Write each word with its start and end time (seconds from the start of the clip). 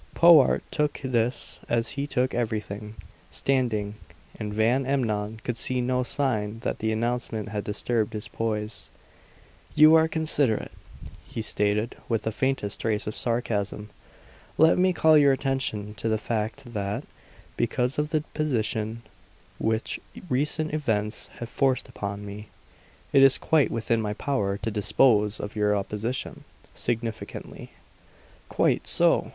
Powart 0.15 0.63
took 0.71 0.99
this 1.03 1.59
as 1.69 1.89
he 1.89 2.07
took 2.07 2.33
everything, 2.33 2.95
standing. 3.29 3.93
And 4.39 4.51
Van 4.51 4.83
Emmon 4.83 5.41
could 5.43 5.59
see 5.59 5.79
no 5.79 6.01
sign 6.01 6.57
that 6.61 6.79
the 6.79 6.91
announcement 6.91 7.49
had 7.49 7.63
disturbed 7.63 8.13
his 8.13 8.27
poise. 8.27 8.89
"You 9.75 9.93
are 9.93 10.07
considerate," 10.07 10.71
he 11.27 11.43
stated 11.43 11.97
with 12.09 12.23
the 12.23 12.31
faintest 12.31 12.79
trace 12.81 13.05
of 13.05 13.15
sarcasm. 13.15 13.91
"Let 14.57 14.79
me 14.79 14.91
call 14.91 15.19
your 15.19 15.33
attention 15.33 15.93
to 15.97 16.09
the 16.09 16.17
fact 16.17 16.73
that, 16.73 17.03
because 17.55 17.99
of 17.99 18.09
the 18.09 18.23
position 18.33 19.03
which 19.59 19.99
recent 20.29 20.73
events 20.73 21.27
have 21.37 21.47
forced 21.49 21.87
upon 21.87 22.25
me, 22.25 22.47
it 23.13 23.21
is 23.21 23.37
quite 23.37 23.69
within 23.69 24.01
my 24.01 24.13
power 24.15 24.57
to 24.63 24.71
dispose 24.71 25.39
of 25.39 25.55
your 25.55 25.75
opposition" 25.75 26.43
significantly. 26.73 27.69
"Quite 28.49 28.87
so! 28.87 29.29